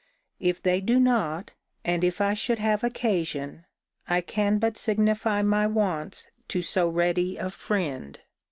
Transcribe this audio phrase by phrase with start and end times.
[0.39, 1.51] If they do not,
[1.85, 3.65] and if I should have occasion,
[4.07, 8.19] I can but signify my wants to so ready a friend.